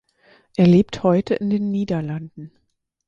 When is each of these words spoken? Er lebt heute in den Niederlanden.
Er 0.57 0.65
lebt 0.65 1.03
heute 1.03 1.35
in 1.35 1.51
den 1.51 1.69
Niederlanden. 1.69 2.51